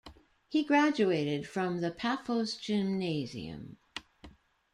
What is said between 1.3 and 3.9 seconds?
from the Paphos Gymnasium.